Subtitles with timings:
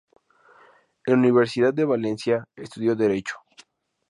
[1.05, 3.35] En la Universidad de Valencia estudió derecho.